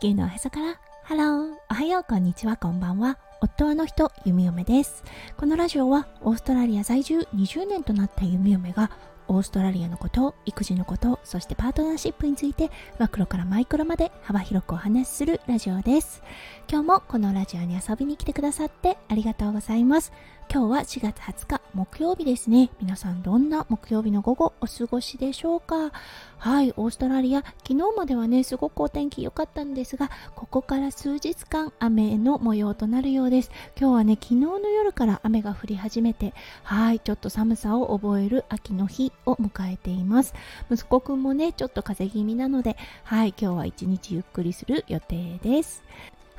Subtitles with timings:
[0.00, 0.80] 球のおへそから。
[1.02, 2.56] ハローおはようこんにちは。
[2.56, 3.18] こんばんは。
[3.42, 5.04] 夫はの人弓嫁です。
[5.36, 8.90] このラジオはオーストラリア在住20年となった弓嫁が
[9.28, 16.22] オーストラリアのこと育児のことそしてパートナーシップについてマクロからマイクロまで幅広くお話しするラジオです。
[16.66, 20.12] 今日もこのラジオに遊びに来てくださってありがとうございます。
[20.50, 22.70] 今日は4月20日木曜日ですね。
[22.80, 25.92] 皆さんどんな木曜日の午後お過ごしでしょうか？
[26.38, 27.42] はいオーストラリア。
[27.66, 33.50] 昨日まではねすごくお天気良かったんですがここから数日間雨の模様となるようです。
[33.78, 40.34] 今日はね昨日の夜から雨が降り始めてはいちょっと寒さを覚える秋の日を迎えています。
[40.70, 45.82] 息子くんもねちょっと風邪気味なのではい今日は一日ゆっくりする予定です。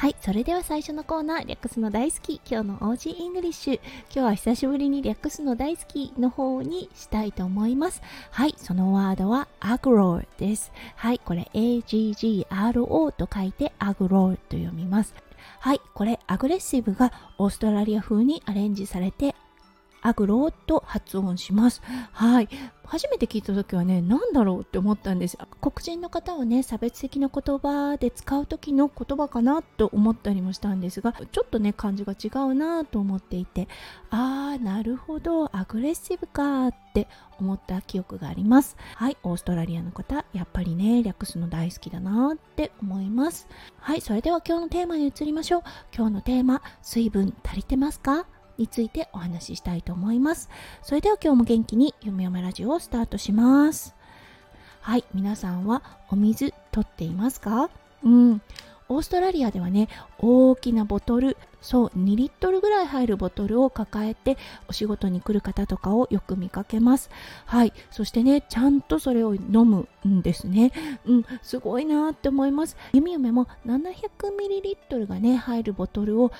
[0.00, 3.80] はい、それでは最初のコーナー、略すの大好き、今日の オージーイングリッシュ。
[4.04, 8.00] 今日は久しぶりに略すの大好きの方にしたいと思います。
[8.30, 10.72] はい、そのワードは agro です。
[10.96, 15.14] はい、これ AGGRO と書いて agro と読みます。
[15.58, 19.34] はい、これアグレッシブがオーストラリア風にアレンジされて
[20.02, 21.82] アグロと発音します。
[22.12, 22.48] はい。
[22.84, 25.38] 初めて聞いた時はね、何だろうって思ったんです。
[25.60, 33.68] 黒人の方はね、差別的な言葉で使う時の言葉かなと思ったりもしたんですが、ちょっとね、感じが違うなと思っていて、
[34.10, 37.06] あー、なるほど、アグレッシブかって
[37.38, 38.76] 思った記憶があります。
[38.96, 43.46] はい、オーストラリアの方、やっぱりね、略すの大好きだなって思います。
[43.78, 45.62] はい、それでは今日のテーマに移りましょう。
[45.96, 48.26] 今日のテーマ、水分足りてますか？
[48.60, 50.50] についてお話ししたいと思います。
[50.82, 53.96] それでは今日も元気に読み読めラジオをスタートします。
[54.82, 57.70] はい、皆さんはお水取っていますか？
[58.04, 58.42] うん。
[58.88, 59.88] オーストラリアではね、
[60.18, 64.36] 大きなボトル、そう、2リットルぐらい入るボトルを抱えて
[64.68, 67.08] お仕事に来る方とかをよく見かけます。
[67.46, 67.72] はい。
[67.92, 70.72] そしてね、ちゃんとそれを飲むんですね。
[71.06, 72.76] うん、すごいなって思います。
[72.92, 76.32] ゆみゆめも700ミリリットルがね、入るボトルを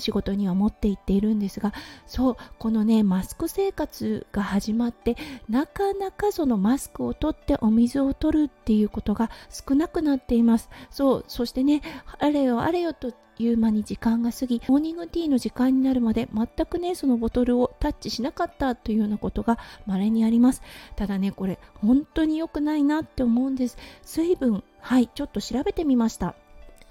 [0.00, 1.72] 仕事には持って行っているんですが
[2.06, 5.16] そうこのねマスク生活が始まって
[5.48, 10.68] なかなかそのマスクを取ってお水を取るっていうことが少なくなっています。
[10.90, 11.82] そうそしてね
[12.18, 20.62] あれよあれよという間に時間が過ぎモーニングティーの時間になるまで全くねそのボトルをタッチしなかったというようなことが稀にあります。
[20.96, 23.78] ただねこれ本当に良くないなって思うんです。
[24.02, 26.34] 水分はいちょっと調べてみました。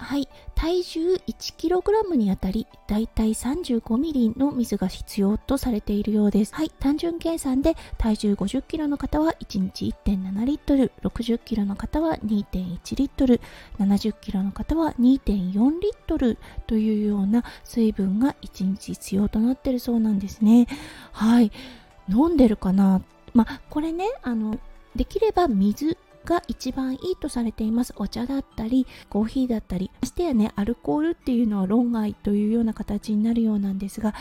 [0.01, 6.55] はい、体重 1kg にあたりだいたい 35ml の水が必要とされているようです。
[6.55, 13.41] はい、単純計算で体重 50kg の方は1日1.7リットル、60kg の方は2.1リットル、
[13.77, 16.37] 70kg の方は2.4リットル。
[16.65, 20.67] というような水分が1日必要となっているそうなんですね。
[21.11, 21.51] はい、
[22.07, 23.01] 飲んでるかな？
[23.33, 24.59] まあ、これね、あの、
[24.95, 25.97] できれば水
[26.29, 27.93] が一番いいとされています。
[27.97, 34.13] お茶だったりコーヒーだったりましてやねアルコールっていうのは論外というような形になるようなんですが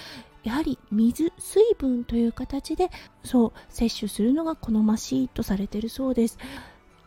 [0.43, 2.91] やはり水水分という形で
[3.23, 6.39] そう摂取するのが好ましいとされているそうです。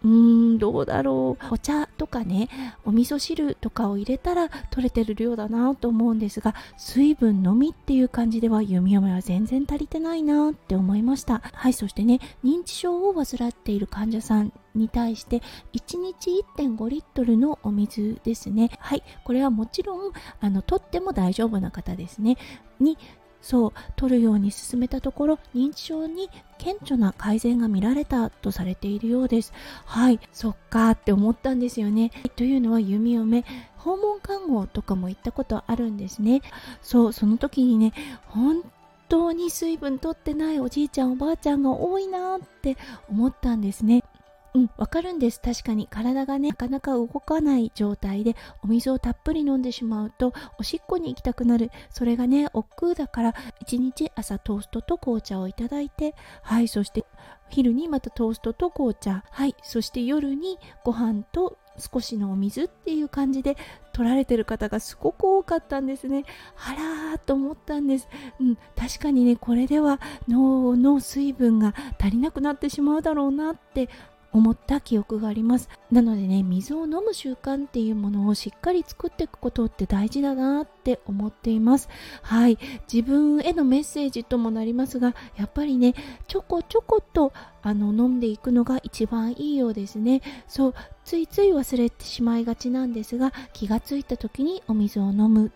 [0.03, 1.53] うーんどうだろう。
[1.53, 2.50] お茶とかね
[2.85, 11.41] お味噌汁とかを入れたら取れてる量だなと思うんですが水分のみっていう感じでは弓嫁は全然足りてないなって思いました。
[11.53, 15.41] はいそしてね認知症を患っている患者さんに対して
[15.73, 18.72] 1日1.5リットルのお水ですね。
[18.79, 22.38] はいこれはもちろんあのとっても大丈夫な方ですね。
[22.79, 22.97] に
[23.41, 29.53] そう取るように進めたところ認知症に顕著な改善が見られたとされているようです。
[29.85, 32.12] はいそっかって思ったんですよね。
[32.35, 33.44] というのは弓嫁
[33.78, 36.41] 訪問看護とかも行ったことあるんですね。
[36.81, 37.94] そうその時にね
[38.28, 38.63] 本
[39.09, 42.78] 当に水分取ってないおじいちゃんおばあちゃんが多いなって
[43.09, 44.03] 思ったんですね。
[44.53, 45.39] うん、わかるんです。
[45.39, 51.72] 確かに体がね、なかなか動かない状態でお水をたっぷり飲んでしまうと、おしっこに行きたくなる。
[51.89, 57.06] それがね、億劫だから、一日朝トーストと紅茶をいただいて、はい、そして
[57.50, 63.56] 昼にまたトーストと紅茶、はい、そして夜にご飯と少しのお水っていう感じで
[63.94, 66.25] 取られてる方がすごく多かったんですね。
[66.68, 68.07] あらーと思ったんです。
[68.39, 73.89] うん、確かにね、これでは脳の水分が足りなくなってしまうだろうなって
[74.33, 75.69] 思った記憶があります。
[75.92, 81.89] なのでね水を飲む習慣っていうものをしっかり作っていくことって大事だなって思っています。
[82.22, 82.57] はい。
[82.92, 85.94] 自分へのメッセージともなりますがやっぱりね
[86.28, 90.22] ちょこちょことあの飲んでいくのが一番いいようですね。
[90.48, 90.74] そう
[91.04, 95.51] ついつい忘れてしまいがちなんですが気がついた時にお水を飲む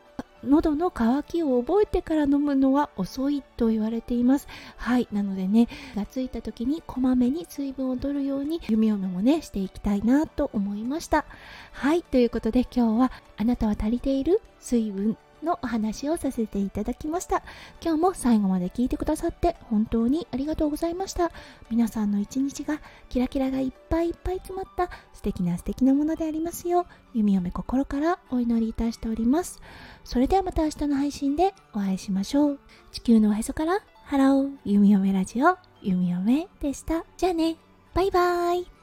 [0.45, 4.47] 喉の渇きを覚えてから飲むのは遅いと言われています。
[4.77, 11.25] はいなのでねがついた時にこまめに水分を取るように弓嫁もねしていきたいなと思いました。
[11.71, 17.43] はいということで今日はあなたは足りている水分のお話をさせていただきました。
[17.81, 21.31] 今日も最後まで聞いてくださって本当にありがとうございました。
[21.69, 29.61] 皆さんの一日がキラキラがいっぱいいっぱい詰まった素敵な素敵なものでありますよう弓嫁心からお祈りいたしております。
[30.03, 32.59] それではまた明日の配信でお会いしましょう。
[32.91, 37.05] 地球のおへそからハロー弓嫁ラジオ弓嫁でした。
[37.17, 37.55] じゃあね。
[37.93, 38.74] バイバーイ。